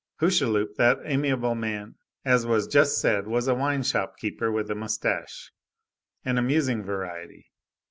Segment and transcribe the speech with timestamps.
[0.19, 1.93] Hucheloup, that amiable man,
[2.25, 5.51] as was just said, was a wine shop keeper with a moustache;
[6.25, 7.51] an amusing variety.